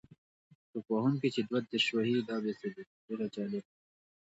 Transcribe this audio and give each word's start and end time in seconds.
توپ 0.69 0.85
وهونکی 0.93 1.29
چې 1.35 1.41
دوه 1.47 1.59
دېرش 1.71 1.85
وهي 1.95 2.17
دا 2.29 2.35
بیا 2.43 2.53
څه 2.61 2.67
دی؟ 2.75 2.83
ډېر 3.05 3.19
جالبه. 3.35 3.59